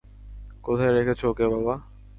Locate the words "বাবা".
1.47-1.75